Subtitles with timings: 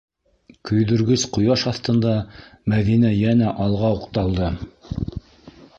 [0.69, 2.15] Көйҙөргөс ҡояш аҫтында
[2.75, 4.53] Мәҙинә йәнә алға уҡталды.